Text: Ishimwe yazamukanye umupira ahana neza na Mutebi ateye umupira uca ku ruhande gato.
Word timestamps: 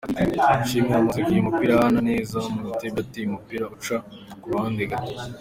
Ishimwe 0.63 0.91
yazamukanye 0.93 1.39
umupira 1.43 1.73
ahana 1.75 2.01
neza 2.09 2.37
na 2.55 2.61
Mutebi 2.67 2.99
ateye 3.03 3.25
umupira 3.27 3.63
uca 3.75 3.97
ku 4.41 4.45
ruhande 4.51 4.83
gato. 4.91 5.13